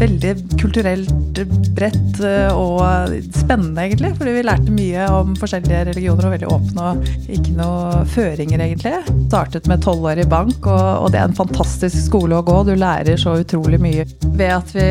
[0.00, 1.40] veldig kulturelt
[1.76, 4.12] bredt eh, og spennende, egentlig.
[4.18, 8.94] Fordi vi lærte mye om forskjellige religioner og veldig åpne og ikke noe føringer, egentlig.
[9.28, 12.58] Startet med tolv år i bank, og, og, det er en fantastisk skole å gå.
[12.68, 14.06] Du lærer så utrolig mye.
[14.36, 14.88] Ved at vi,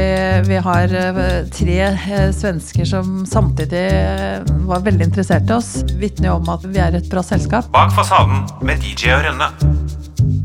[0.49, 3.85] vi har eh, tre eh, svensker som samtidig
[4.65, 7.69] var veldig interessert i oss, vitner jo om at vi er et bra selskap.
[7.73, 9.51] Bak fasaden med DJ og Rønne.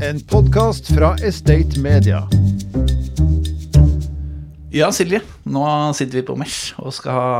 [0.01, 2.23] En podkast fra Estate Media.
[4.71, 5.19] Ja, Silje.
[5.51, 5.61] Nå
[5.97, 7.31] sitter vi på Mesh og skal ha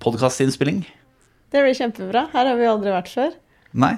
[0.00, 0.78] podkastinnspilling.
[1.52, 2.22] Det blir kjempebra.
[2.32, 3.34] Her har vi aldri vært før.
[3.76, 3.92] Nei.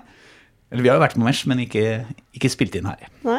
[0.75, 2.01] Eller vi har jo vært på Mesh, men ikke,
[2.35, 3.05] ikke spilt inn her.
[3.23, 3.39] Nei.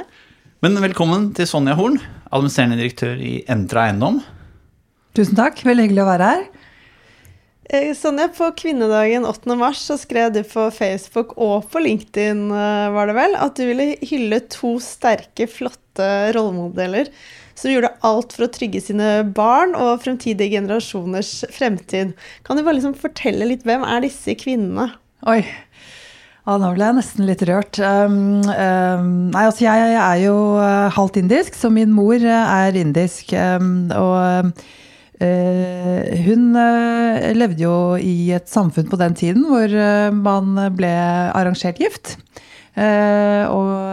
[0.64, 2.00] Men velkommen til Sonja Horn,
[2.32, 4.22] administrerende direktør i Entra Eiendom.
[5.20, 5.60] Tusen takk.
[5.68, 6.46] Veldig hyggelig å være her.
[7.68, 9.58] Eh, Sonja, på kvinnedagen 8.
[9.60, 13.66] mars så skrev du på Facebook og på LinkedIn eh, var det vel, at du
[13.68, 17.12] ville hylle to sterke, flotte rollemodeller
[17.58, 22.14] som gjorde alt for å trygge sine barn og fremtidige generasjoners fremtid.
[22.46, 24.92] Kan du bare liksom fortelle litt, hvem er disse kvinnene?
[25.28, 25.42] Oi,
[26.48, 27.76] ja, nå ble jeg nesten litt rørt.
[27.84, 32.78] Um, um, nei, altså jeg er jo uh, halvt indisk, så min mor uh, er
[32.80, 33.34] indisk.
[33.36, 34.54] Um, og
[35.20, 40.94] uh, hun uh, levde jo i et samfunn på den tiden hvor uh, man ble
[41.36, 42.16] arrangert gift.
[42.78, 43.88] Uh, og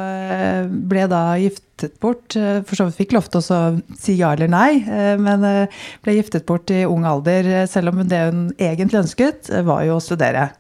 [0.89, 2.37] ble da giftet bort.
[2.37, 3.61] Eh, for så vidt fikk lov til å
[3.99, 7.67] si ja eller nei, eh, men eh, ble giftet bort i ung alder.
[7.71, 10.51] Selv om det hun egentlig ønsket, var jo å studere.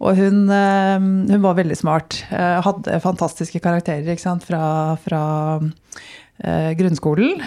[0.00, 2.22] Og hun, hun var veldig smart.
[2.32, 5.20] Hadde fantastiske karakterer sant, fra, fra
[6.40, 7.42] grunnskolen.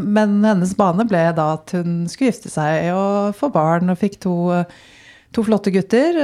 [0.00, 4.16] Men hennes bane ble da at hun skulle gifte seg og få barn, og fikk
[4.24, 4.38] to,
[5.36, 6.16] to flotte gutter.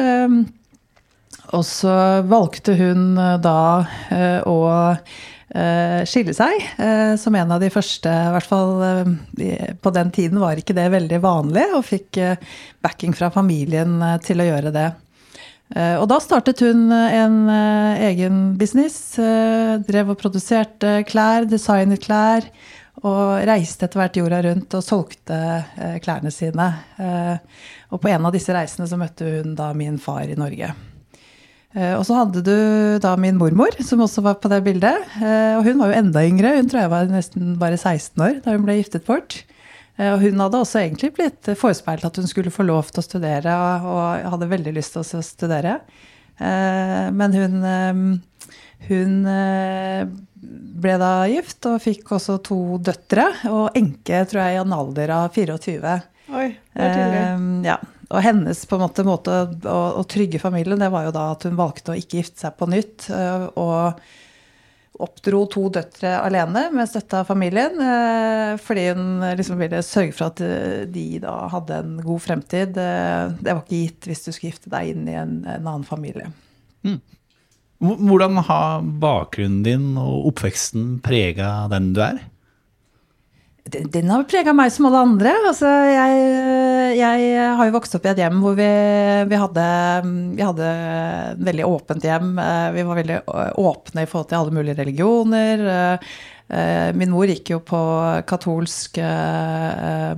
[1.55, 1.95] Og så
[2.27, 3.61] valgte hun da
[4.49, 4.59] å
[5.55, 6.59] Eh, skille seg.
[6.83, 10.75] Eh, som en av de første, i hvert fall eh, på den tiden var ikke
[10.75, 12.19] det veldig vanlig, og fikk
[12.83, 14.91] backing fra familien til å gjøre det.
[15.75, 19.17] Og da startet hun en egen business.
[19.17, 22.47] Drev og produserte klær, designet klær.
[23.01, 25.41] Og reiste etter hvert jorda rundt og solgte
[26.05, 26.69] klærne sine.
[27.91, 30.75] Og på en av disse reisene så møtte hun da min far i Norge.
[31.75, 32.55] Eh, og så hadde du
[33.03, 35.09] da min mormor, som også var på det bildet.
[35.19, 36.55] Eh, og hun var jo enda yngre.
[36.61, 39.41] Hun tror jeg var nesten bare 16 år da hun ble giftet bort.
[39.99, 43.07] Eh, og hun hadde også egentlig blitt forespeilet at hun skulle få lov til å
[43.07, 45.79] studere, og hadde veldig lyst til å studere.
[46.35, 47.53] Men hun,
[48.89, 49.13] hun
[50.83, 55.15] ble da gift og fikk også to døtre, og enke, tror jeg, i en alder
[55.15, 55.95] av 24.
[56.35, 57.23] Oi, det er tidlig.
[57.71, 57.79] Ja,
[58.11, 61.95] og hennes måte, måte å, å, trygge familien, det var jo da at hun valgte
[61.95, 63.09] å ikke gifte seg på nytt.
[63.15, 64.01] Eh, og
[65.05, 67.81] oppdro to døtre alene med støtte av familien.
[67.81, 72.77] Eh, fordi hun liksom ville sørge for at eh, de da hadde en god fremtid.
[72.77, 76.31] Det var ikke gitt hvis du skulle gifte deg inn i en, en annen familie.
[76.85, 77.01] Mm.
[77.85, 82.23] Hvordan har bakgrunnen din og oppveksten prega den du er?
[83.65, 85.33] Den, den har prega meg som alle andre.
[85.49, 86.19] Altså, jeg,
[86.99, 88.69] jeg, har jo vokst opp i et hjem hvor vi,
[89.31, 89.65] vi, hadde,
[90.37, 90.69] vi hadde
[91.49, 92.37] veldig åpent hjem.
[92.45, 93.19] Eh, vi var veldig
[93.65, 95.65] åpne i forhold til alle mulige religioner.
[96.45, 97.81] Eh, min mor gikk jo på
[98.29, 100.13] katolsk eh,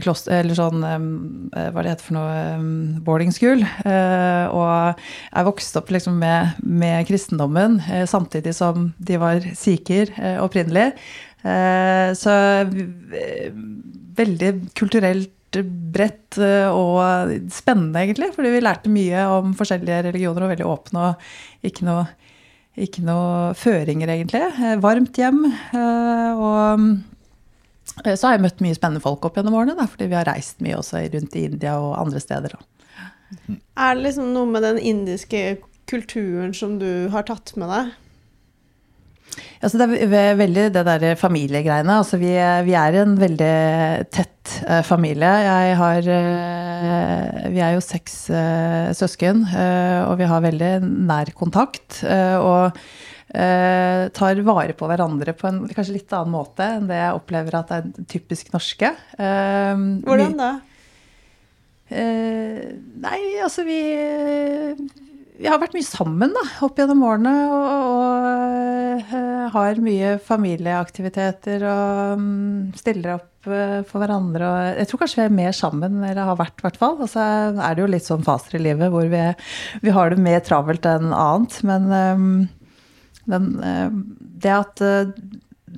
[0.00, 3.60] kloster, eller sånn Hva det heter for noe Boarding school.
[3.60, 7.78] Og jeg vokste opp liksom med, med kristendommen
[8.08, 10.12] samtidig som de var sikher
[10.44, 10.90] opprinnelig.
[11.42, 12.32] Eh, så
[13.14, 13.50] eh,
[14.18, 15.34] veldig kulturelt
[15.94, 18.32] bredt eh, og spennende, egentlig.
[18.36, 22.08] Fordi vi lærte mye om forskjellige religioner og veldig åpne og ikke noe,
[22.78, 24.42] ikke noe føringer, egentlig.
[24.82, 25.44] Varmt hjem.
[26.38, 26.88] Og
[28.04, 30.76] så har jeg møtt mye spennende folk opp gjennom årene, fordi vi har reist mye
[30.78, 32.54] også rundt i India og andre steder.
[33.48, 37.96] Er det liksom noe med den indiske kulturen som du har tatt med deg?
[39.58, 41.98] Altså det er veldig det der familiegreiene.
[42.00, 42.30] Altså vi,
[42.66, 43.54] vi, er en veldig
[44.14, 45.30] tett uh, familie.
[45.44, 52.02] Jeg har uh, Vi er jo seks uh, søsken, og vi har veldig nær kontakt.
[52.04, 52.78] og
[53.28, 57.74] tar vare på hverandre på en kanskje litt annen måte enn det jeg opplever at
[57.76, 58.88] er typisk norske.
[59.18, 60.48] Hvordan da?
[63.04, 63.82] nei, altså vi
[65.38, 67.32] vi har vært mye sammen da, opp gjennom årene.
[67.54, 72.28] Og, og uh, har mye familieaktiviteter og um,
[72.78, 74.50] stiller opp uh, for hverandre.
[74.50, 76.98] Og jeg tror kanskje vi er mer sammen, eller har vært i hvert fall.
[76.98, 77.24] Og så
[77.54, 79.24] er det jo litt sånn faser i livet hvor vi,
[79.84, 81.60] vi har det mer travelt enn annet.
[81.70, 82.30] Men um,
[83.28, 83.92] den, uh,
[84.42, 84.88] det at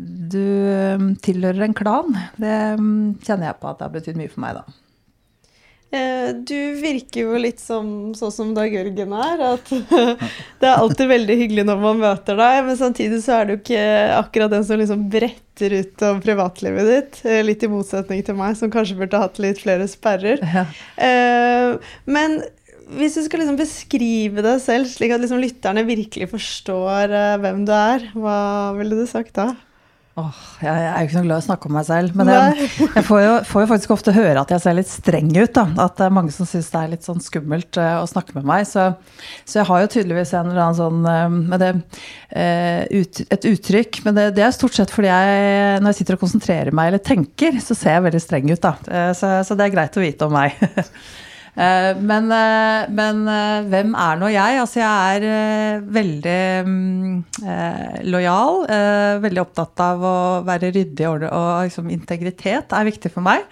[0.01, 2.15] du eh, tilhører en klan.
[2.41, 4.80] Det mm, kjenner jeg på at det har betydd mye for meg, da.
[5.92, 9.40] Eh, Du virker jo litt som, sånn som Dag Jørgen er.
[9.56, 9.72] At
[10.60, 13.82] det er alltid veldig hyggelig når man møter deg, men samtidig så er du ikke
[14.20, 17.19] akkurat den som liksom bretter ut om privatlivet ditt.
[17.26, 20.38] eh, Litt i motsetning til meg, som kanskje burde hatt litt flere sperrer.
[20.54, 20.64] Ja.
[21.02, 21.75] Eh,
[22.06, 22.40] Men
[22.98, 27.70] hvis du skal liksom beskrive deg selv slik at liksom lytterne virkelig forstår hvem du
[27.76, 28.38] er, hva
[28.78, 29.52] ville du sagt da?
[30.19, 32.31] Åh, jeg, jeg er jo ikke noe glad i å snakke om meg selv, men
[32.33, 32.65] jeg,
[32.97, 35.53] jeg får, jo, får jo faktisk ofte høre at jeg ser litt streng ut.
[35.55, 38.35] da, At det er mange som syns det er litt sånn skummelt uh, å snakke
[38.35, 38.67] med meg.
[38.67, 38.89] Så,
[39.47, 41.71] så jeg har jo tydeligvis en eller annen sånn uh, med det,
[42.35, 44.03] uh, ut, et uttrykk.
[44.09, 47.07] Men det, det er stort sett fordi jeg, når jeg sitter og konsentrerer meg eller
[47.07, 48.67] tenker, så ser jeg veldig streng ut.
[48.67, 48.75] da.
[49.15, 50.59] Så, så det er greit å vite om meg.
[51.61, 54.61] Eh, Men, eh, men eh, hvem er nå jeg?
[54.62, 57.19] Altså jeg er veldig mm,
[58.09, 58.62] lojal.
[59.25, 60.17] Veldig opptatt av å
[60.47, 63.45] være ryddig og, og liksom, integritet er viktig for meg.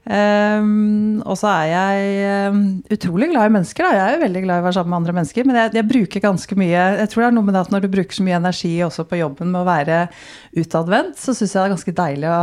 [0.00, 2.60] Um, og så er jeg um,
[2.90, 3.84] utrolig glad i mennesker.
[3.84, 3.98] Da.
[3.98, 5.88] Jeg er jo veldig glad i å være sammen med andre mennesker, men jeg, jeg
[5.90, 8.24] bruker ganske mye Jeg tror det er noe med det at når du bruker så
[8.24, 9.98] mye energi også på jobben med å være
[10.56, 12.38] utadvendt, så syns jeg det er ganske deilig å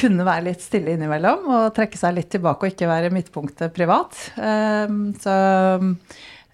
[0.00, 4.16] kunne være litt stille innimellom og trekke seg litt tilbake og ikke være midtpunktet privat.
[4.40, 5.36] Um, så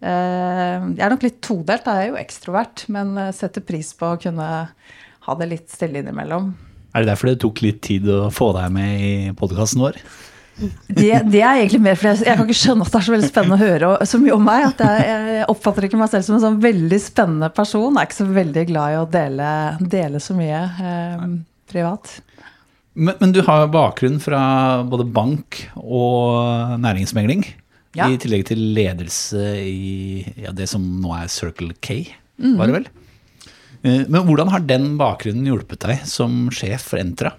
[0.02, 1.86] jeg er nok litt todelt.
[1.86, 1.94] Da.
[2.00, 4.50] Jeg er jo ekstrovert, men uh, setter pris på å kunne
[5.22, 6.50] ha det litt stille innimellom.
[6.92, 10.02] Er det derfor det tok litt tid å få deg med i podkasten vår?
[10.58, 13.14] Det, det er egentlig mer fordi jeg, jeg kan ikke skjønne at det er så
[13.14, 14.66] veldig spennende å høre så mye om meg.
[14.68, 17.88] at jeg, jeg oppfatter ikke meg selv som en sånn veldig spennende person.
[17.96, 19.48] Jeg er ikke så veldig glad i å dele,
[19.96, 20.60] dele så mye
[20.90, 21.24] eh,
[21.72, 22.14] privat.
[22.92, 24.42] Men, men du har bakgrunn fra
[24.84, 27.46] både bank og næringsmegling.
[27.96, 28.08] Ja.
[28.08, 31.98] I tillegg til ledelse i ja, det som nå er Circle K,
[32.56, 32.86] var det vel?
[33.82, 34.04] Mm.
[34.08, 37.34] Men hvordan har den bakgrunnen hjulpet deg som sjef for Entra?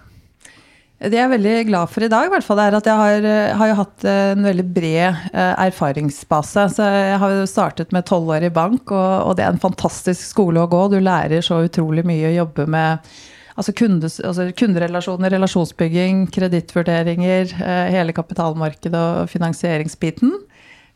[1.03, 3.25] Det jeg er veldig glad for i dag, i hvert fall, er at jeg har,
[3.27, 6.63] eh, har jo hatt en veldig bred eh, erfaringsbase.
[6.77, 9.59] Så jeg har jo startet med tolv år i bank, og, og det er en
[9.63, 10.85] fantastisk skole å gå.
[10.93, 13.13] Du lærer så utrolig mye å jobbe med
[13.59, 20.33] altså kundes, altså kunderelasjoner, relasjonsbygging, kredittvurderinger, eh, hele kapitalmarkedet og finansieringsbiten.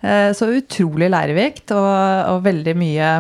[0.02, 1.92] Eh, Så utrolig lærerikt og,
[2.32, 3.12] og veldig mye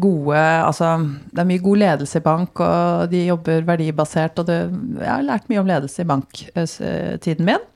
[0.00, 0.92] gode Altså,
[1.32, 4.38] det er mye god ledelse i bank, og de jobber verdibasert.
[4.38, 4.60] Og det,
[5.00, 7.66] jeg har lært mye om ledelse i banktiden min.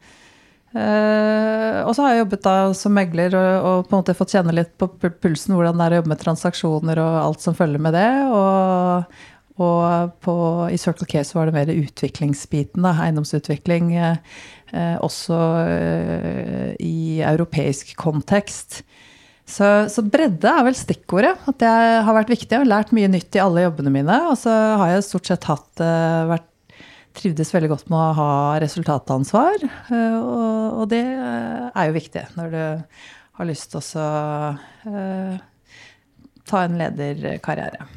[0.72, 4.32] Uh, og så har jeg jobbet da som megler og, og på en måte fått
[4.32, 4.86] kjenne litt på
[5.20, 8.08] pulsen hvordan det er å jobbe med transaksjoner og alt som følger med det.
[8.32, 9.18] Og,
[9.60, 10.36] og på,
[10.72, 13.92] i Circle K så var det mer utviklingsbiten, da, eiendomsutvikling.
[14.72, 15.36] eh, også
[15.68, 18.80] uh, i europeisk kontekst.
[19.52, 21.34] Så, så bredde er vel stikkordet.
[21.50, 22.56] At jeg har vært viktig.
[22.56, 24.18] Har lært mye nytt i alle jobbene mine.
[24.30, 26.48] Og så har jeg stort sett hatt, eh, vært,
[27.18, 28.32] trivdes veldig godt med å ha
[28.62, 29.66] resultatansvar.
[29.68, 32.62] eh, Og, og det eh, er jo viktig når du
[33.38, 34.06] har lyst til å
[34.88, 35.34] eh,
[36.48, 37.88] ta en lederkarriere.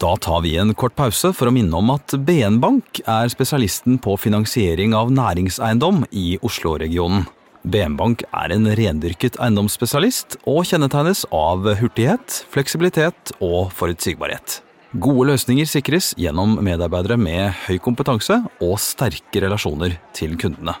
[0.00, 3.98] Da tar vi en kort pause for å minne om at BN Bank er spesialisten
[4.00, 7.26] på finansiering av næringseiendom i Oslo-regionen.
[7.68, 14.60] BN Bank er en rendyrket eiendomsspesialist og kjennetegnes av hurtighet, fleksibilitet og forutsigbarhet.
[14.96, 20.74] Gode løsninger sikres gjennom medarbeidere med høy kompetanse og sterke relasjoner til kundene.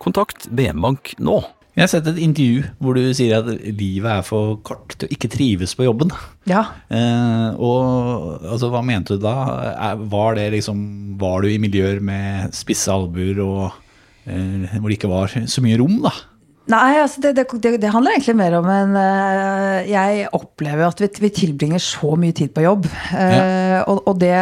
[0.00, 1.42] Kontakt BM Bank nå.
[1.74, 5.12] Jeg har sett et intervju hvor du sier at livet er for kort til å
[5.14, 6.14] ikke trives på jobben.
[6.50, 9.94] Ja, Eh, og altså, hva mente du da?
[10.10, 10.80] Var det liksom
[11.20, 13.76] Var du i miljøer med spisse albuer og
[14.24, 16.12] hvor det ikke var så mye rom, da?
[16.70, 21.08] Nei, altså det, det, det, handler egentlig mer om en eh, Jeg opplever at vi,
[21.24, 22.86] vi tilbringer så mye tid på jobb.
[23.10, 23.80] Ja.
[23.90, 24.36] Og, og det,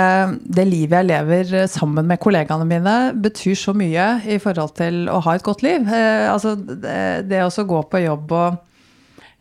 [0.45, 5.23] det livet jeg lever sammen med kollegaene mine, betyr så mye i forhold til å
[5.25, 5.89] ha et godt liv.
[5.89, 8.65] Eh, altså det, det å gå på jobb og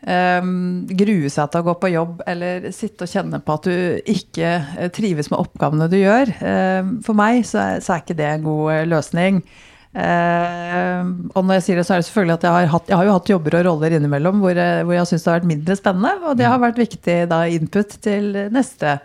[0.07, 4.11] Um, grue seg til å gå på jobb eller sitte og kjenne på at du
[4.13, 6.29] ikke eh, trives med oppgavene du gjør.
[6.37, 9.41] Um, for meg så er, så er ikke det en god eh, løsning.
[9.95, 12.97] Um, og når jeg sier det, så er det selvfølgelig at jeg har, hatt, jeg
[12.99, 15.51] har jo hatt jobber og roller innimellom hvor, jeg- hvor jeg syns det har vært
[15.51, 16.11] mindre spennende.
[16.29, 18.97] Og det har vært viktig da, input til neste,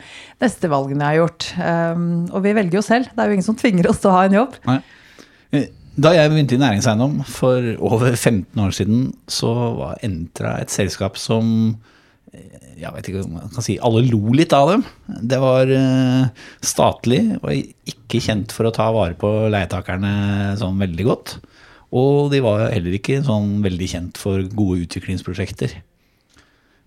[0.43, 1.47] neste valgene jeg har gjort.
[1.59, 3.09] Um, og vi velger jo selv.
[3.13, 4.59] Det er jo ingen som tvinger oss til å ha en jobb.
[4.69, 4.81] Nei.
[5.53, 10.71] Eh, Da jeg begynte i næringseiendom for over 15 år siden, så var Entra et
[10.73, 11.92] selskap som eh,
[12.33, 14.85] jeg vet ikke om man kan si alle lo litt av dem.
[15.29, 17.53] Det var eh, statlig og
[17.93, 21.35] ikke kjent for å ta vare på leietakerne sånn veldig godt.
[21.93, 25.77] Og de var heller ikke sånn veldig kjent for gode utviklingsprosjekter.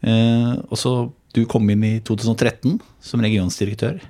[0.05, 0.95] Eh, og så
[1.35, 4.01] du kom inn i 2013 som regionsdirektør.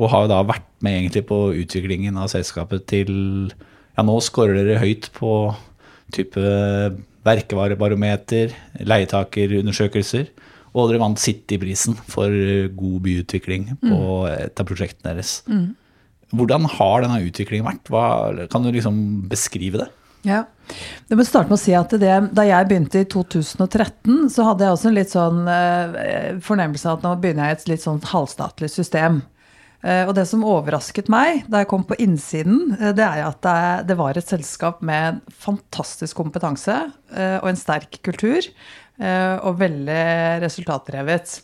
[0.00, 3.52] og har da vært med egentlig på utviklingen av selskapet til
[3.92, 5.52] Ja, nå scorer dere høyt på
[6.16, 6.40] type
[7.22, 10.30] verkevarebarometer, leietakerundersøkelser.
[10.72, 12.32] Og dere vant City-prisen for
[12.72, 15.34] god byutvikling på et av prosjektene deres.
[16.32, 17.90] Hvordan har denne utviklingen vært?
[17.92, 18.06] Hva,
[18.48, 18.96] kan du liksom
[19.28, 19.90] beskrive det?
[20.26, 20.44] Ja.
[21.10, 24.64] Jeg må starte med å si at det, Da jeg begynte i 2013, så hadde
[24.64, 27.84] jeg også en litt sånn eh, fornemmelse av at nå begynner jeg i et litt
[27.84, 29.20] sånn halvstatlig system.
[29.82, 33.42] Eh, og det som overrasket meg da jeg kom på innsiden, eh, det er at
[33.42, 36.78] det, det var et selskap med fantastisk kompetanse
[37.10, 38.81] eh, og en sterk kultur, eh,
[39.42, 40.02] og veldig
[40.44, 41.40] resultatdrevet.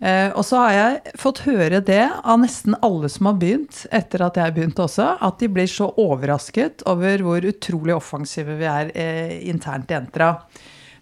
[0.00, 4.24] Eh, og så har jeg fått høre det av nesten alle som har begynt, etter
[4.24, 8.92] at jeg begynte også, at de blir så overrasket over hvor utrolig offensive vi er
[8.96, 10.30] eh, internt i Entra.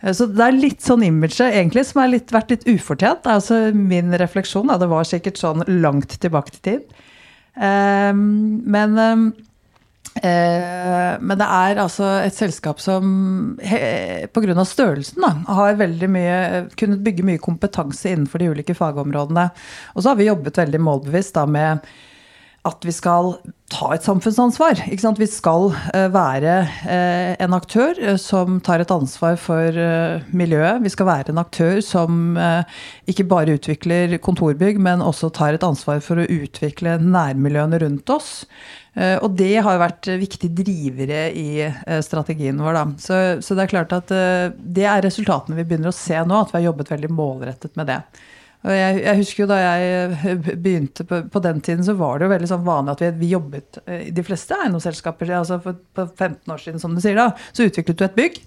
[0.03, 3.23] Eh, Så det er litt sånn imaget egentlig som har vært litt ufortjent.
[3.23, 4.75] Det er altså min refleksjon.
[4.83, 7.05] Det var sikkert sånn langt tilbake til tid.
[7.55, 9.48] Eh, men eh, Eh,
[10.23, 14.65] men det er altså et selskap som pga.
[14.65, 15.79] størrelsen da, har
[16.11, 19.49] mye, kunnet bygge mye kompetanse innenfor de ulike fagområdene.
[19.95, 21.89] Og så har vi jobbet veldig målbevisst da med
[22.69, 23.35] at vi skal
[23.69, 24.81] ta et samfunnsansvar.
[25.19, 26.55] Vi skal eh, være
[26.89, 29.77] eh, en aktør eh, som tar et ansvar for
[30.33, 30.83] miljøet.
[30.85, 32.39] Vi skal være en aktør som
[33.09, 38.33] ikke bare utvikler kontorbygg, men også tar et ansvar for å utvikle nærmiljøene rundt oss.
[38.99, 41.69] Og det har vært viktige drivere i
[42.03, 42.81] strategien vår.
[42.99, 44.11] Så, så det er klart at
[44.59, 47.93] det er resultatene vi begynner å se nå, at vi har jobbet veldig målrettet med
[47.93, 48.01] det.
[48.67, 52.31] Jeg, jeg husker jo da jeg begynte på, på den tiden, så var det jo
[52.33, 55.31] veldig sånn vanlig at vi, vi jobbet eh, i de fleste eiendomsselskaper.
[55.39, 58.41] altså for, På 15 år siden, som du sier da, så utviklet du et bygg.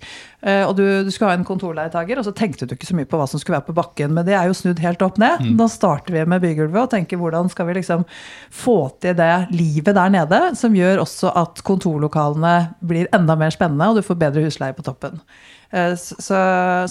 [0.44, 3.08] eh, Og du, du skulle ha en kontorleietager, og så tenkte du ikke så mye
[3.08, 4.12] på hva som skulle være på bakken.
[4.18, 5.48] Men det er jo snudd helt opp ned.
[5.58, 8.04] Da starter vi med bygulvet og tenker hvordan skal vi liksom
[8.52, 13.88] få til det livet der nede, som gjør også at kontorlokalene blir enda mer spennende,
[13.94, 15.22] og du får bedre husleie på toppen.
[15.72, 16.38] Eh, Så,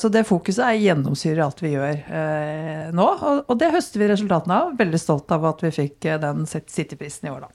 [0.01, 4.09] så det fokuset er gjennomsyrer alt vi gjør eh, nå, og, og det høster vi
[4.09, 4.71] resultatene av.
[4.79, 7.51] Veldig stolt av at vi fikk eh, den City-prisen i år, da.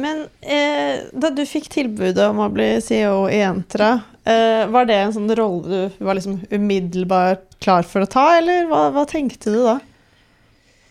[0.00, 3.90] Men eh, da du fikk tilbudet om å bli CEO i Entra,
[4.24, 8.68] eh, var det en sånn rolle du var liksom umiddelbart klar for å ta, eller
[8.70, 9.76] hva, hva tenkte du da?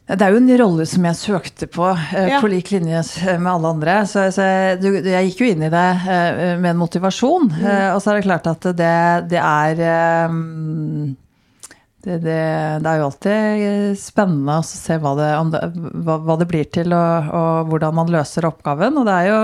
[0.09, 2.39] Det er jo en rolle som jeg søkte på, eh, Ja.
[2.41, 3.03] på lik linje
[3.37, 3.97] med alle andre.
[4.09, 7.51] Så, så jeg, du, jeg gikk jo inn i det eh, med en motivasjon.
[7.61, 8.93] Eh, og så er det klart at det,
[9.29, 10.33] det er eh,
[11.99, 12.39] det, det,
[12.81, 15.29] det er jo alltid spennende å se hva det,
[16.07, 18.97] hva, hva blir til, og, og hvordan man løser oppgaven.
[19.01, 19.39] Og det er jo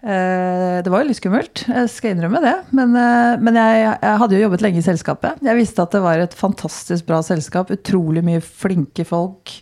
[0.00, 2.54] Det var jo litt skummelt, jeg skal innrømme det.
[2.76, 5.40] Men, eh, men jeg, jeg hadde jo jobbet lenge i selskapet.
[5.42, 7.72] Jeg visste at det var et fantastisk bra selskap.
[7.74, 9.56] Utrolig mye flinke folk.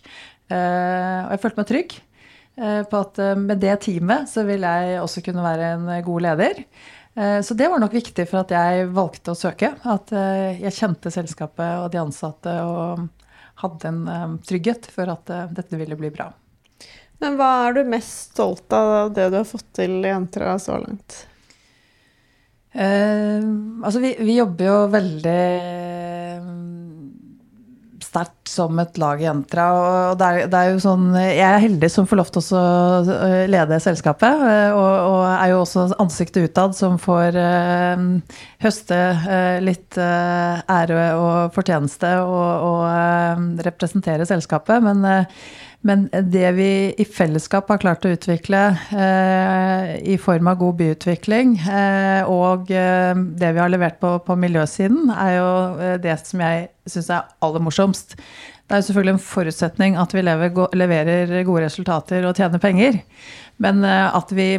[0.53, 4.61] Eh, og jeg følte meg trygg eh, på at eh, med det teamet så vil
[4.63, 6.61] jeg også kunne være en god leder.
[7.17, 9.73] Eh, Så det var nok viktig for at jeg valgte å søke.
[9.89, 13.07] At eh, jeg kjente selskapet og de ansatte og
[13.63, 16.29] hadde en eh, trygghet for at eh, dette ville bli bra.
[17.23, 20.77] Men hva er du mest stolt av det du har fått til i Entra så
[20.83, 21.23] langt?
[22.77, 23.41] Eh,
[23.81, 26.51] altså vi, vi jobber jo veldig eh,
[28.05, 29.65] sterkt som et lag i Entra.
[29.77, 32.61] Og det er, det er jo sånn, jeg er heldig som får lov til å
[33.17, 34.45] eh, lede selskapet.
[34.53, 38.07] eh, Og, og er jo også ansiktet utad som får eh,
[38.61, 44.85] høste eh, litt ære og fortjeneste og, og representere selskapet.
[44.85, 45.25] Men
[45.85, 48.61] men det vi i fellesskap har klart å utvikle
[48.97, 54.37] eh, i form av god byutvikling, eh, og eh, det vi har levert på, på
[54.39, 58.17] miljøsiden, er jo eh, det som jeg syns er aller morsomst.
[58.67, 62.99] Det er jo selvfølgelig en forutsetning at vi lever, leverer gode resultater og tjener penger.
[63.63, 64.49] Men eh, at vi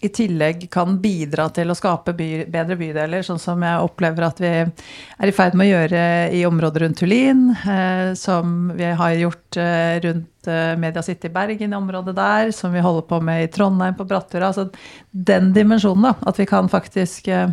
[0.00, 4.40] i tillegg kan bidra til å skape by, bedre bydeler, sånn som jeg opplever at
[4.40, 6.02] vi er i ferd med å gjøre
[6.38, 11.76] i området rundt Tullin, eh, som vi har gjort eh, rundt eh, Media City Bergen
[11.76, 14.48] i området der, som vi holder på med i Trondheim på Brattura.
[14.48, 14.70] Altså
[15.12, 17.52] den dimensjonen, da, at vi kan faktisk eh,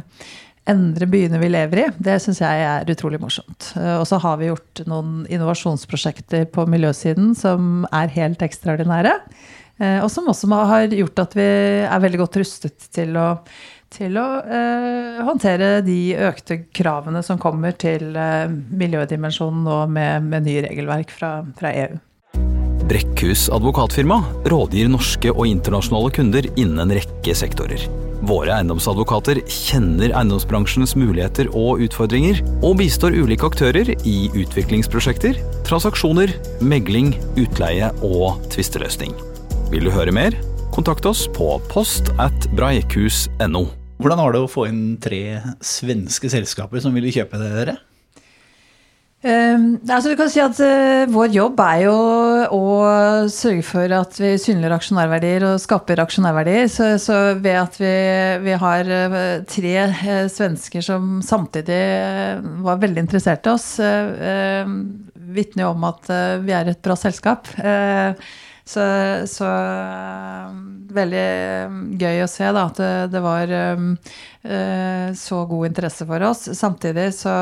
[0.67, 3.71] endre byene vi lever i, det syns jeg er utrolig morsomt.
[3.79, 9.13] Eh, Og så har vi gjort noen innovasjonsprosjekter på miljøsiden som er helt ekstraordinære.
[9.79, 11.47] eh, Og som også har gjort at vi
[11.87, 13.39] er veldig godt rustet til å,
[13.89, 20.45] til å eh, håndtere de økte kravene som kommer til eh, miljødimensjonen nå med, med
[20.47, 21.97] nye regelverk fra, fra EU.
[22.87, 27.83] Brekkhus advokatfirma rådgir norske og internasjonale kunder innen en rekke sektorer.
[28.25, 36.33] Våre eiendomsadvokater kjenner eiendomsbransjens muligheter og utfordringer, og bistår ulike aktører i utviklingsprosjekter, transaksjoner,
[36.65, 39.13] megling, utleie og tvisteløsning.
[39.69, 40.37] Vil du høre mer?
[40.73, 43.67] Kontakt oss på post at breikhus.no.
[43.97, 47.77] Hvordan var det å få inn tre svenske selskaper som ville kjøpe det, dere?
[49.25, 49.55] Eh,
[49.89, 51.93] altså vi kan si at uh, Vår jobb er jo
[52.53, 52.59] å
[53.33, 56.69] sørge for at vi synliggjør aksjonærverdier og skaper aksjonærverdier.
[56.69, 57.93] Så, så ved at vi,
[58.45, 59.17] vi har uh,
[59.49, 61.81] tre uh, svensker som samtidig
[62.65, 64.69] var veldig interessert i oss, uh,
[65.33, 66.11] vitner jo om at
[66.45, 67.49] vi er et bra selskap.
[67.59, 68.29] Eh,
[68.67, 68.83] så,
[69.31, 70.55] så eh,
[70.97, 73.83] veldig eh, gøy å se da, at det, det var eh,
[74.43, 76.45] eh, så god interesse for oss.
[76.57, 77.35] Samtidig så,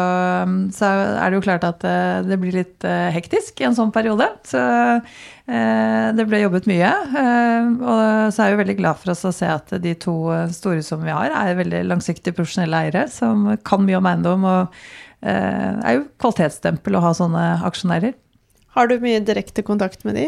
[0.76, 1.98] så er det jo klart at det,
[2.30, 4.28] det blir litt eh, hektisk i en sånn periode.
[4.46, 6.92] Så uh, det ble jobbet mye.
[7.16, 8.04] Uh, Og
[8.34, 10.86] så er jeg jo veldig glad for oss å se at de to eh, store
[10.86, 14.46] som vi har, er veldig langsiktige profesjonelle eiere som kan mye om eiendom.
[14.46, 14.86] og
[15.26, 18.14] det er jo kvalitetsstempel å ha sånne aksjonærer.
[18.78, 20.26] Har du mye direkte kontakt med de?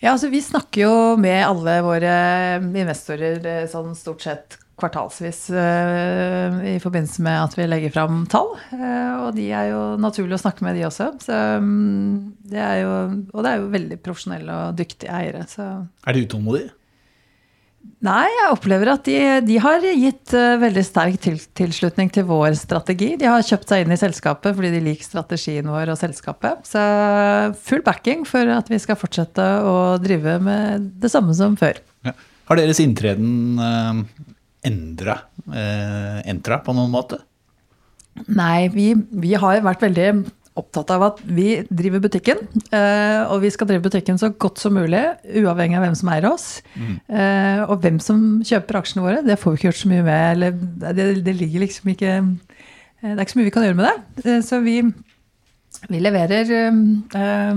[0.00, 2.12] Ja, altså Vi snakker jo med alle våre
[2.64, 8.54] investorer eh, sånn stort sett kvartalsvis eh, i forbindelse med at vi legger fram tall.
[8.72, 11.10] Eh, og de er jo naturlig å snakke med, de også.
[11.20, 12.94] Så, mm, det jo,
[13.34, 15.44] og det er jo veldig profesjonelle og dyktige eiere.
[15.52, 16.72] Så Er de utålmodige?
[18.00, 22.54] Nei, jeg opplever at de, de har gitt eh, veldig sterk til, tilslutning til vår
[22.56, 23.10] strategi.
[23.20, 26.64] De har kjøpt seg inn i selskapet fordi de liker strategien vår og selskapet.
[26.68, 26.80] Så
[27.60, 31.80] full backing for at vi skal fortsette å drive med det samme som før.
[32.08, 32.16] Ja.
[32.48, 34.00] Har deres inntreden eh,
[34.66, 35.20] endra
[35.52, 37.20] eh, Entra på noen måte?
[38.32, 40.08] Nei, vi, vi har vært veldig
[40.60, 42.40] opptatt av at vi driver butikken.
[42.70, 45.02] eh, Og vi skal drive butikken så godt som mulig,
[45.40, 46.48] uavhengig av hvem som eier oss.
[46.76, 46.96] Mm.
[47.70, 50.24] Og hvem som kjøper aksjene våre, det får vi ikke gjort så mye med.
[50.36, 52.32] Eller det, det ligger liksom ikke eh,
[53.02, 54.26] Det er ikke så mye vi kan gjøre med det.
[54.26, 54.76] Eh, Så vi,
[55.88, 56.82] vi leverer eh,
[57.20, 57.54] eh,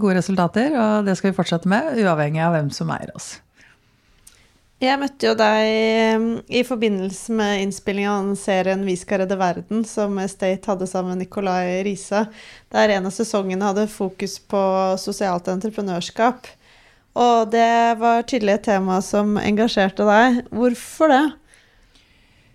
[0.00, 3.36] gode resultater, og det skal vi fortsette med, uavhengig av hvem som eier oss.
[4.80, 10.16] Jeg møtte jo deg i forbindelse med innspillinga av serien 'Vi skal redde verden', som
[10.18, 12.22] Estate hadde sammen med Nicolai Riise,
[12.72, 14.62] der en av sesongene hadde fokus på
[14.96, 16.48] sosialt entreprenørskap.
[17.14, 20.48] Og det var tydelig et tema som engasjerte deg.
[20.48, 21.24] Hvorfor det?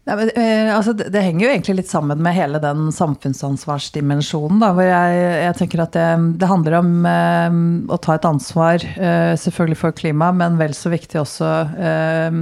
[0.06, 4.60] Nei, men, eh, altså, det, det henger jo egentlig litt sammen med hele den samfunnsansvarsdimensjonen.
[4.62, 6.10] Da, hvor jeg, jeg tenker at det,
[6.42, 7.58] det handler om eh,
[7.90, 12.38] å ta et ansvar, eh, selvfølgelig for klima, men vel så viktig også eh,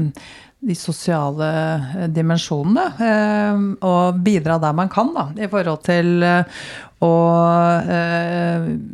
[0.68, 2.86] de sosiale eh, dimensjonene.
[3.10, 6.66] Eh, og bidra der man kan, da, i forhold til eh,
[7.04, 7.14] å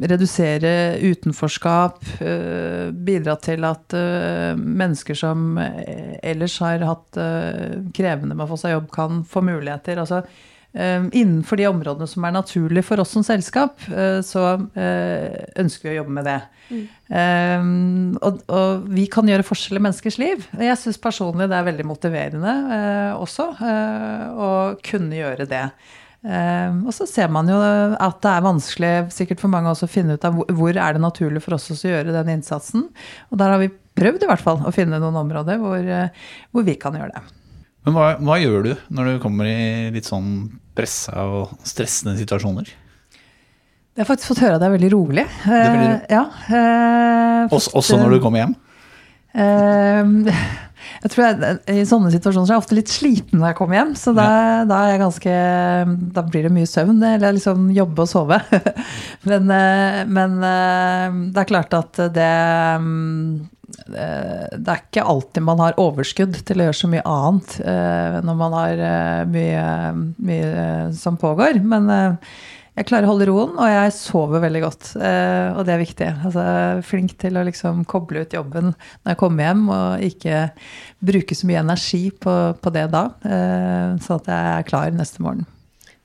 [0.10, 2.00] redusere utenforskap.
[3.06, 3.94] Bidra til at
[4.58, 7.20] mennesker som ellers har hatt
[7.94, 10.02] krevende med å få seg jobb, kan få muligheter.
[10.02, 10.24] altså
[10.78, 14.44] Innenfor de områdene som er naturlige for oss som selskap, eh, så
[14.78, 16.42] eh, ønsker vi å jobbe med det.
[16.70, 18.12] Mm.
[18.22, 20.44] og, og vi kan gjøre forskjell i menneskers liv.
[20.54, 23.48] Og Jeg syns personlig det er veldig motiverende eh, også
[24.38, 24.52] å
[24.86, 25.66] kunne gjøre det.
[26.20, 29.94] Eh, og så ser man jo at det er vanskelig sikkert for mange også å
[29.96, 32.86] finne ut av hvor, er det naturlig for oss å gjøre den innsatsen.
[33.34, 35.92] Og der har vi prøvd i hvert fall å finne noen områder hvor,
[36.54, 37.39] hvor vi kan gjøre det.
[37.90, 40.30] Men hva, hva gjør du når du kommer i litt sånn
[40.78, 42.70] pressa og stressende situasjoner?
[43.98, 45.26] Jeg har faktisk fått høre at det er veldig rolig.
[45.26, 46.24] er veldig Eh, ja,
[46.54, 48.54] eh, Også, også når du kommer hjem?
[49.34, 50.30] Eh,
[51.02, 53.80] jeg tror jeg, I sånne situasjoner så er jeg ofte litt sliten når jeg kommer
[53.80, 53.98] hjem.
[53.98, 54.30] Så da,
[54.70, 55.36] da er jeg ganske
[56.14, 57.02] Da blir det mye søvn.
[57.10, 58.38] Eller liksom jobbe og sove.
[59.34, 60.42] men, eh, men
[61.34, 62.34] det er klart at det
[62.86, 63.34] mm,
[63.90, 68.38] det er ikke alltid man har overskudd til å gjøre så mye annet eh, når
[68.40, 69.66] man har eh, mye,
[70.30, 71.60] mye eh, som pågår.
[71.64, 72.32] Men eh,
[72.80, 74.90] jeg klarer å holde roen, og jeg sover veldig godt.
[75.04, 76.10] eh, Og det er viktig.
[76.30, 80.06] Altså, jeg er flink til å liksom koble ut jobben når jeg kommer hjem, og
[80.08, 80.44] ikke
[81.12, 83.06] bruke så mye energi på, på det da.
[83.28, 85.44] eh, Sånn at jeg er klar neste morgen.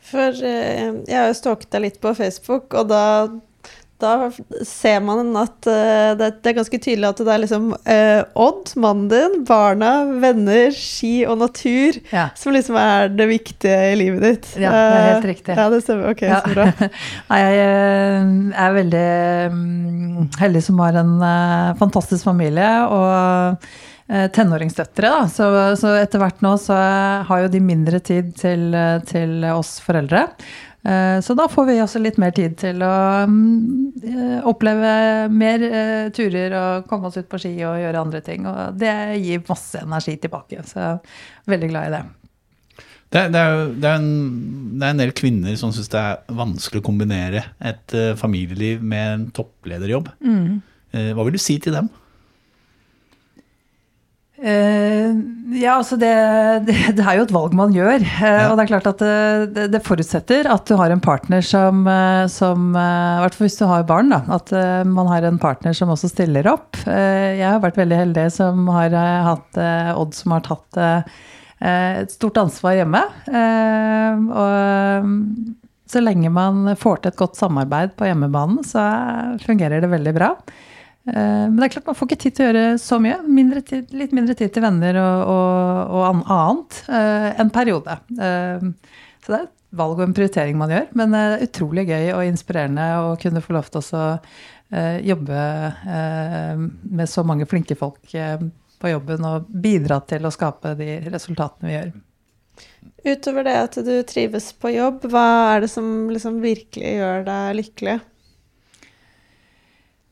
[0.05, 3.05] For eh, jeg har jo stalket deg litt på Facebook, og da,
[4.02, 4.30] da
[4.66, 8.72] ser man at uh, det, det er ganske tydelig at det er liksom uh, Odd,
[8.83, 12.26] mannen din, barna, venner, ski og natur Ja.
[12.38, 14.50] som liksom er det viktige i livet ditt.
[14.61, 15.33] Ja, det er helt riktig.
[15.35, 15.57] riktig.
[15.61, 16.11] Ja, det stemmer.
[16.11, 16.40] Ok, Ja.
[16.44, 16.66] så bra.
[17.30, 18.28] Nei, jeg eh,
[18.66, 19.07] er veldig
[19.54, 23.64] mm, heldig som har en eh, fantastisk familie og
[24.11, 25.11] eh, tenåringsdøtre.
[25.14, 25.24] Da.
[25.33, 25.48] Så,
[25.80, 26.76] så etter hvert nå så
[27.30, 30.26] har jo de mindre tid til, eh, til oss foreldre.
[30.85, 32.94] Eh, Så da får vi også litt mer tid til å
[33.31, 34.90] mm, eh, oppleve
[35.33, 38.44] mer eh, turer og komme oss ut på ski og gjøre andre ting.
[38.51, 38.92] Og det
[39.25, 40.61] gir masse energi tilbake.
[40.68, 42.03] Så jeg er veldig glad i det.
[43.14, 44.12] Det, det, er, jo- det, er en,
[44.81, 49.12] det er en del kvinner som syns det er vanskelig å kombinere et familieliv med
[49.12, 50.09] en topplederjobb.
[50.25, 50.57] Mm.
[51.14, 51.88] Hva vil du si til dem?
[54.44, 55.09] Eh,
[55.57, 56.11] ja, altså det,
[56.68, 58.02] det, det er jo et valg man gjør.
[58.20, 58.50] Ja.
[58.50, 59.14] Og det er klart at det,
[59.57, 63.48] det, det forutsetter at du har en partner som, eh, som eh, I hvert fall
[63.48, 64.20] hvis du har barn, da.
[64.37, 66.76] At eh, man har en partner som også stiller opp.
[66.85, 70.80] Eh, Jeg har vært veldig heldig som har eh, hatt eh, Odd som har tatt
[70.83, 71.16] eh,
[71.64, 73.00] et stort ansvar hjemme.
[73.30, 78.83] Eh, Og så lenge man får til et godt samarbeid på hjemmebanen, så
[79.44, 80.30] fungerer det veldig bra.
[81.07, 83.19] Eh, Men det er klart man får ikke tid til å gjøre så mye.
[83.29, 86.79] Mindre tid, litt mindre tid til venner og, og, og annet.
[86.88, 87.99] eh, En periode.
[88.17, 88.64] Eh,
[89.25, 90.88] Så det er et valg og en prioritering man gjør.
[90.95, 94.05] Men det er utrolig gøy og inspirerende å kunne få lov til å
[95.05, 95.40] jobbe
[96.99, 101.75] med så mange flinke folk på jobben og bidra til å skape de resultatene vi
[101.77, 101.93] gjør.
[103.05, 107.57] Utover det at du trives på jobb, hva er det som liksom virkelig gjør deg
[107.61, 107.97] lykkelig?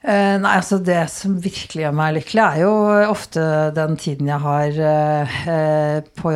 [0.03, 2.71] Eh, nei, altså Det som virkelig gjør meg lykkelig, er jo
[3.13, 3.43] ofte
[3.77, 6.33] den tiden jeg har eh, på,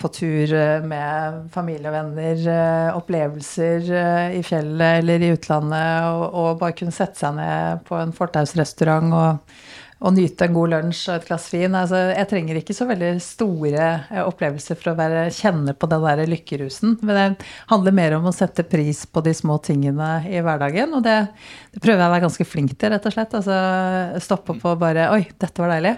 [0.00, 6.10] på tur eh, med familie og venner, eh, opplevelser eh, i fjellet eller i utlandet,
[6.10, 9.54] og, og bare kunne sette seg ned på en fortausrestaurant og,
[9.98, 11.74] og nyte en god lunsj og et glass vin.
[11.74, 16.04] Altså, jeg trenger ikke så veldig store eh, opplevelser for å være, kjenne på den
[16.04, 16.94] der lykkerusen.
[17.02, 20.94] Men det handler mer om å sette pris på de små tingene i hverdagen.
[20.94, 21.16] Og det,
[21.74, 23.34] det prøver jeg å være ganske flink til, rett og slett.
[23.40, 23.58] Altså,
[24.22, 25.96] stoppe opp og bare Oi, dette var deilig.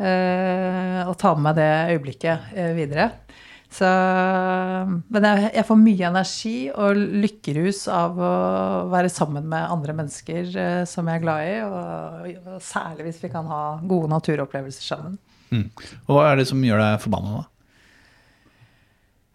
[0.00, 3.10] Uh, og ta med meg det øyeblikket uh, videre.
[3.70, 3.86] Så,
[5.14, 8.32] men jeg, jeg får mye energi og lykkerus av å
[8.90, 13.22] være sammen med andre mennesker eh, som jeg er glad i, og, og særlig hvis
[13.22, 15.14] vi kan ha gode naturopplevelser sammen.
[15.54, 15.68] Mm.
[16.08, 17.46] Og hva er det som gjør deg forbanna, da?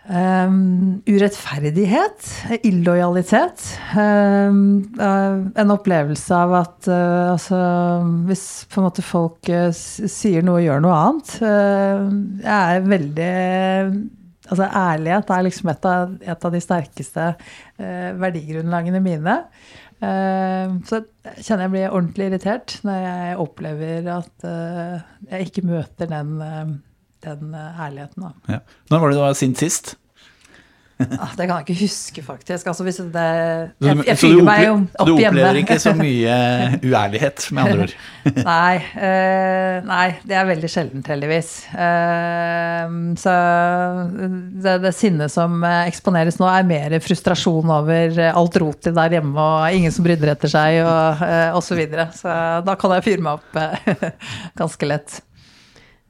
[0.06, 2.28] Um, urettferdighet,
[2.68, 3.64] illojalitet.
[3.98, 7.62] Um, uh, en opplevelse av at uh, altså,
[8.28, 13.32] hvis på en måte folk uh, sier noe og gjør noe annet Jeg er veldig
[14.52, 19.36] Altså ærlighet er liksom et av, et av de sterkeste eh, verdigrunnlagene mine.
[20.04, 24.98] Eh, så jeg kjenner jeg blir ordentlig irritert når jeg opplever at eh,
[25.32, 26.74] jeg ikke møter den, uh,
[27.26, 28.28] den uh, ærligheten.
[28.28, 28.58] Da.
[28.58, 28.60] Ja.
[28.92, 29.96] Når var det du var sint sist?
[31.26, 32.68] Ah, Det kan jeg ikke huske, faktisk.
[32.72, 33.26] Altså, hvis det,
[33.84, 36.38] jeg, jeg fyrer meg jo så du opplever ikke så mye
[36.84, 37.96] uærlighet, med andre ord?
[38.52, 41.52] nei, uh, nei, det er veldig sjeldent, heldigvis.
[41.76, 43.36] Uh, så
[44.64, 49.18] det, det sinnet som eh, eksponeres nå, er mer frustrasjon over eh, alt rotet der
[49.18, 51.76] hjemme og ingen som rydder etter seg og uh, osv.
[51.76, 52.06] Så, videre.
[52.16, 54.12] så da kan jeg fyre meg opp eh,
[54.56, 55.20] ganske lett.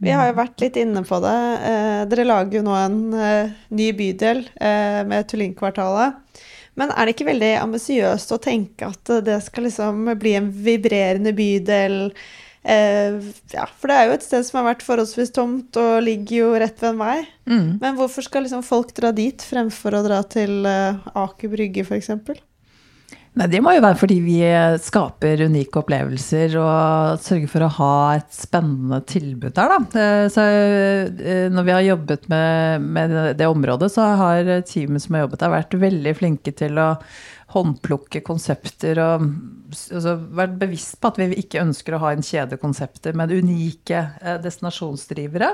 [0.04, 1.36] Vi har jo vært litt inne på det.
[1.70, 6.18] Eh, dere lager jo nå en eh, ny bydel eh, med Tullinkvartalet.
[6.76, 11.32] Men er det ikke veldig ambisiøst å tenke at det skal liksom bli en vibrerende
[11.36, 12.12] bydel?
[12.68, 13.16] Eh,
[13.54, 16.50] ja, for det er jo et sted som har vært forholdsvis tomt og ligger jo
[16.60, 17.18] rett ved en vei.
[17.48, 17.70] Mm.
[17.80, 22.12] Men hvorfor skal liksom folk dra dit fremfor å dra til Aker Brygge, f.eks.?
[23.36, 24.38] Nei, Det må jo være fordi vi
[24.80, 29.74] skaper unike opplevelser og sørger for å ha et spennende tilbud der.
[29.74, 29.80] Da.
[30.00, 35.18] Eh, Så eh, når vi har jobbet med, med det området, så har teamet som
[35.18, 36.94] har jobbet der, vært veldig flinke til å
[37.56, 39.26] håndplukke konsepter og
[39.72, 44.02] altså, vært bevisst på at vi ikke ønsker å ha en kjede konsepter, men unike
[44.22, 45.54] eh, destinasjonsdrivere.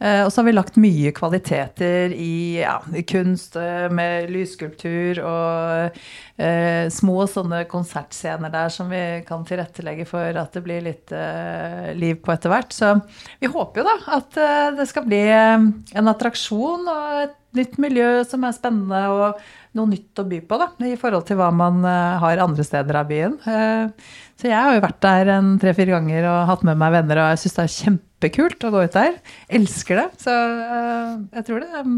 [0.00, 5.20] Eh, Og så har vi lagt mye kvaliteter i, ja, i kunst eh, med lysskulptur
[5.22, 6.00] og
[6.40, 11.92] eh, små sånne konsertscener der som vi kan tilrettelegge for at det blir litt eh,
[12.00, 12.74] liv på etter hvert.
[12.74, 12.96] Så
[13.38, 14.42] vi håper jo da at
[14.80, 19.40] det skal bli en attraksjon og et nytt miljø som er spennende og
[19.74, 23.00] noe nytt å by på da, i forhold til hva man eh, har andre steder
[23.00, 23.36] av byen.
[23.42, 27.22] Eh, så jeg har jo vært der en tre-fire ganger og hatt med meg venner,
[27.22, 29.18] og jeg syns det er kjempekult å gå ut der.
[29.60, 30.08] Elsker det.
[30.22, 31.92] Så eh, jeg tror det, eh,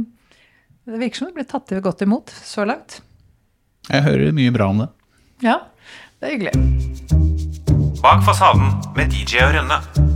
[0.93, 3.01] det virker som det blir tatt godt imot så langt.
[3.91, 4.91] Jeg hører mye bra om det.
[5.45, 5.61] Ja,
[6.19, 6.57] det er hyggelig.
[8.03, 10.16] Bak fasaden med DJ og Rønne.